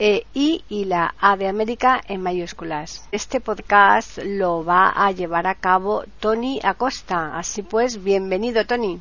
[0.00, 3.06] e I y la A de América en mayúsculas.
[3.12, 7.38] Este podcast lo va a llevar a cabo Tony Acosta.
[7.38, 8.98] Así pues, bienvenido Tony.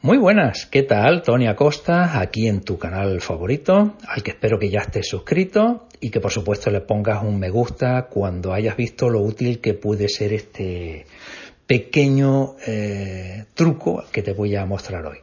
[0.00, 1.22] Muy buenas, ¿qué tal?
[1.22, 6.10] Tony Acosta, aquí en tu canal favorito, al que espero que ya estés suscrito y
[6.10, 10.08] que por supuesto le pongas un me gusta cuando hayas visto lo útil que puede
[10.08, 11.06] ser este
[11.66, 15.18] pequeño eh, truco que te voy a mostrar hoy.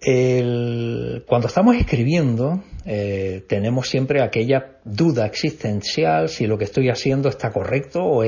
[0.00, 7.28] El, cuando estamos escribiendo, eh, tenemos siempre aquella duda existencial si lo que estoy haciendo
[7.28, 8.24] está correcto o,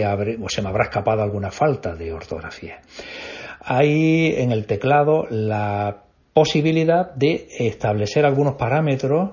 [0.50, 2.83] se me habrá escapado alguna falta de ortografía.
[3.61, 9.31] Hay en el teclado la posibilidad de establecer algunos parámetros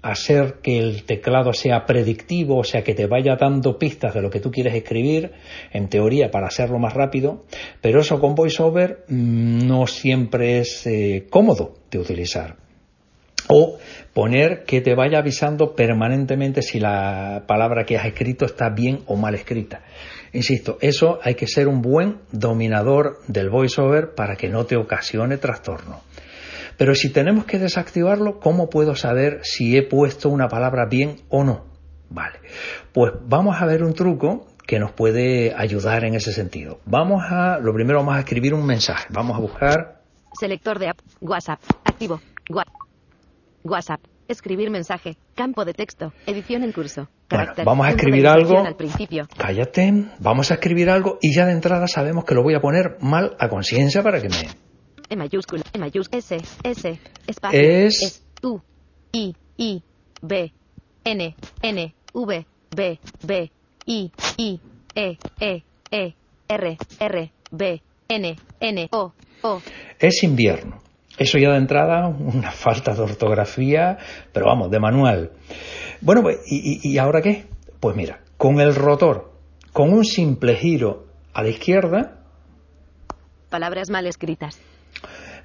[0.00, 4.30] hacer que el teclado sea predictivo, o sea, que te vaya dando pistas de lo
[4.30, 5.32] que tú quieres escribir,
[5.70, 7.44] en teoría, para hacerlo más rápido,
[7.82, 12.56] pero eso con VoiceOver mm, no siempre es eh, cómodo de utilizar.
[13.48, 13.78] O
[14.12, 19.16] poner que te vaya avisando permanentemente si la palabra que has escrito está bien o
[19.16, 19.82] mal escrita.
[20.32, 25.36] Insisto, eso hay que ser un buen dominador del VoiceOver para que no te ocasione
[25.38, 26.00] trastorno.
[26.78, 31.44] Pero si tenemos que desactivarlo, ¿cómo puedo saber si he puesto una palabra bien o
[31.44, 31.66] no?
[32.08, 32.40] Vale,
[32.92, 36.80] pues vamos a ver un truco que nos puede ayudar en ese sentido.
[36.86, 39.06] Vamos a, lo primero vamos a escribir un mensaje.
[39.10, 40.02] Vamos a buscar.
[40.38, 42.74] Selector de app, WhatsApp, activo, WhatsApp,
[44.28, 47.08] escribir mensaje, campo de texto, edición en curso.
[47.28, 48.58] Bueno, vamos a escribir algo.
[48.58, 49.26] Al principio.
[49.36, 52.96] Cállate, vamos a escribir algo y ya de entrada sabemos que lo voy a poner
[53.00, 54.36] mal a conciencia para que me
[55.12, 58.60] e mayúscula, E mayúscula, S, S, espacio, es, U,
[59.12, 59.82] I, I,
[60.22, 60.52] B,
[61.04, 63.50] N, N, V, B, B,
[63.84, 64.60] I, I,
[64.94, 66.14] E, E, E,
[66.48, 69.12] R, R, B, N, N, O,
[69.42, 69.62] O.
[69.98, 70.81] Es invierno.
[71.18, 73.98] Eso ya de entrada, una falta de ortografía,
[74.32, 75.32] pero vamos, de manual.
[76.00, 77.46] Bueno, pues, ¿y, y ahora qué?
[77.80, 79.32] Pues mira, con el rotor,
[79.72, 82.18] con un simple giro a la izquierda.
[83.50, 84.60] Palabras mal escritas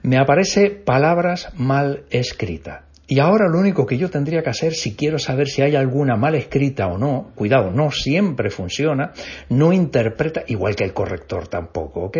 [0.04, 2.84] me aparece palabras mal escritas.
[3.10, 6.18] Y ahora lo único que yo tendría que hacer si quiero saber si hay alguna
[6.18, 9.14] mal escrita o no, cuidado, no siempre funciona,
[9.50, 12.18] no interpreta, igual que el corrector tampoco, ¿ok?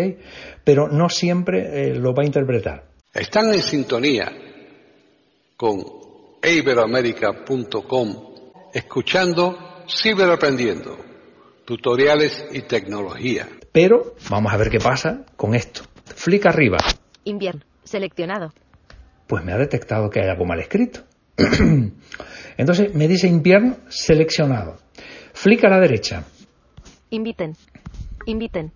[0.64, 2.87] Pero no siempre eh, lo va a interpretar.
[3.12, 4.30] Están en sintonía
[5.56, 5.82] con
[6.42, 8.34] iberoamerica.com,
[8.72, 9.58] escuchando
[9.88, 10.98] Ciberaprendiendo,
[11.64, 13.48] tutoriales y tecnología.
[13.72, 15.82] Pero vamos a ver qué pasa con esto.
[16.04, 16.76] Flick arriba.
[17.24, 17.62] Invierno.
[17.82, 18.52] Seleccionado.
[19.26, 21.00] Pues me ha detectado que hay algo mal escrito.
[22.58, 24.76] Entonces me dice invierno seleccionado.
[25.32, 26.24] Flick a la derecha.
[27.08, 27.56] Inviten.
[28.26, 28.72] Inviten.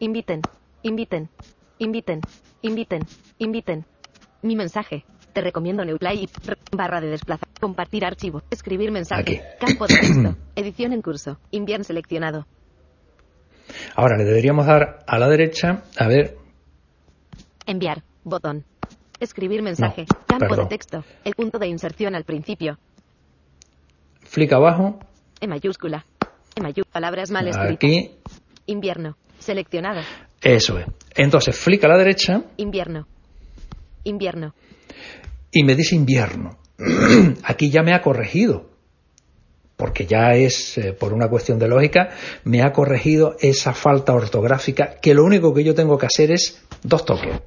[0.00, 0.40] Inviten.
[0.82, 1.28] Inviten.
[1.78, 2.20] Inviten.
[2.62, 3.02] Inviten.
[3.38, 3.84] Inviten.
[4.42, 5.04] Mi mensaje.
[5.32, 6.26] Te recomiendo Neuplay
[6.72, 7.48] barra de desplazar.
[7.60, 8.42] Compartir archivo.
[8.50, 9.42] Escribir mensaje.
[9.60, 10.36] Campo de texto.
[10.56, 11.38] Edición en curso.
[11.50, 12.46] Invierno seleccionado.
[13.94, 15.82] Ahora le deberíamos dar a la derecha.
[15.98, 16.36] A ver.
[17.66, 18.02] Enviar.
[18.24, 18.64] Botón.
[19.20, 20.06] Escribir mensaje.
[20.26, 21.04] Campo de texto.
[21.24, 22.78] El punto de inserción al principio.
[24.22, 24.98] Flick abajo.
[25.40, 26.06] En mayúscula.
[26.54, 26.92] En mayúscula.
[26.92, 27.74] Palabras mal escritas.
[27.74, 28.10] Aquí.
[28.66, 29.16] Invierno.
[29.38, 30.00] Seleccionado.
[30.40, 30.86] Eso es.
[31.16, 32.42] Entonces, flick a la derecha.
[32.56, 33.06] Invierno.
[34.04, 34.54] Invierno.
[35.50, 36.58] Y me dice invierno.
[37.44, 38.70] Aquí ya me ha corregido.
[39.76, 42.10] Porque ya es, eh, por una cuestión de lógica,
[42.44, 46.62] me ha corregido esa falta ortográfica que lo único que yo tengo que hacer es
[46.82, 47.40] dos toques.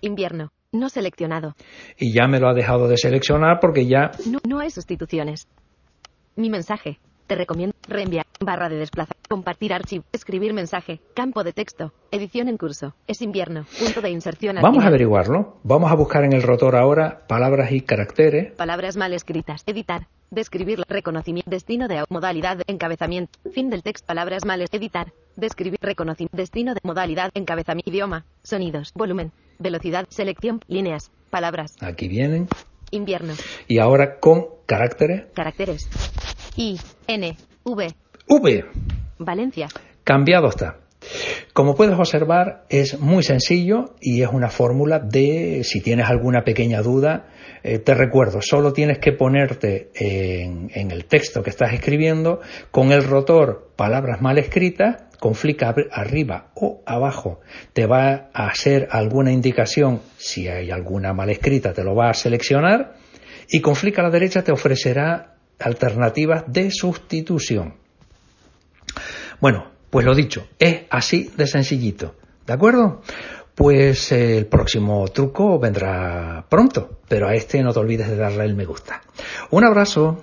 [0.00, 0.52] Invierno.
[0.72, 1.54] No seleccionado.
[1.98, 4.10] Y ya me lo ha dejado de seleccionar porque ya...
[4.26, 5.46] No, no hay sustituciones.
[6.34, 6.98] Mi mensaje.
[7.26, 12.56] Te recomiendo reenviar, barra de desplazar, compartir archivo, escribir mensaje, campo de texto, edición en
[12.56, 12.94] curso.
[13.08, 14.56] Es invierno, punto de inserción.
[14.62, 15.56] Vamos a averiguarlo.
[15.64, 18.52] Vamos a buscar en el rotor ahora palabras y caracteres.
[18.52, 19.62] Palabras mal escritas.
[19.66, 20.06] Editar.
[20.30, 20.82] Describir.
[20.88, 21.50] Reconocimiento.
[21.50, 22.58] Destino de modalidad.
[22.66, 23.38] Encabezamiento.
[23.52, 24.06] Fin del texto.
[24.06, 24.62] Palabras mal.
[24.70, 25.12] Editar.
[25.36, 25.78] Describir.
[25.80, 26.36] Reconocimiento.
[26.36, 27.30] Destino de modalidad.
[27.34, 27.90] Encabezamiento.
[27.90, 28.24] Idioma.
[28.42, 28.92] Sonidos.
[28.94, 29.32] Volumen.
[29.58, 30.06] Velocidad.
[30.10, 30.60] Selección.
[30.68, 31.10] Líneas.
[31.30, 31.76] Palabras.
[31.80, 32.48] Aquí vienen.
[32.90, 33.34] Invierno.
[33.66, 35.26] Y ahora con caracteres.
[35.34, 35.88] Caracteres.
[36.56, 37.94] I, N, V.
[38.28, 38.64] V.
[39.18, 39.68] Valencia.
[40.04, 40.78] Cambiado está.
[41.52, 46.82] Como puedes observar, es muy sencillo y es una fórmula de, si tienes alguna pequeña
[46.82, 47.28] duda,
[47.62, 52.92] eh, te recuerdo, solo tienes que ponerte en, en, el texto que estás escribiendo con
[52.92, 57.40] el rotor palabras mal escritas, con flick arriba o abajo,
[57.72, 62.14] te va a hacer alguna indicación, si hay alguna mal escrita te lo va a
[62.14, 62.94] seleccionar
[63.48, 67.74] y con flick a la derecha te ofrecerá alternativas de sustitución.
[69.40, 72.14] Bueno, pues lo dicho, es así de sencillito.
[72.46, 73.02] ¿De acuerdo?
[73.54, 78.54] Pues el próximo truco vendrá pronto, pero a este no te olvides de darle el
[78.54, 79.02] me gusta.
[79.50, 80.22] Un abrazo.